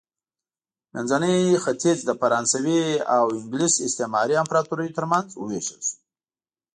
[0.93, 2.83] منځنی ختیځ د فرانسوي
[3.15, 5.95] او انګلیس استعماري امپراتوریو ترمنځ ووېشل شو.